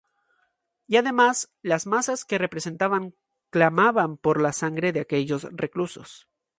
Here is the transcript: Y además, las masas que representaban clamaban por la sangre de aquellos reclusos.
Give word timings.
Y 0.87 0.95
además, 0.97 1.51
las 1.61 1.85
masas 1.85 2.25
que 2.25 2.39
representaban 2.39 3.13
clamaban 3.51 4.17
por 4.17 4.41
la 4.41 4.51
sangre 4.51 4.93
de 4.93 5.01
aquellos 5.01 5.43
reclusos. 5.51 6.27